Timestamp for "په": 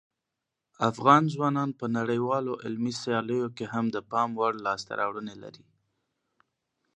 1.79-1.85